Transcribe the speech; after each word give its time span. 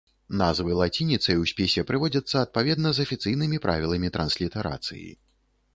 Назвы 0.41 0.71
лацініцай 0.79 1.35
у 1.41 1.43
спісе 1.51 1.83
прыводзяцца 1.89 2.35
адпаведна 2.45 2.89
з 2.97 3.09
афіцыйнымі 3.09 3.57
правіламі 3.69 4.07
транслітарацыі. 4.19 5.09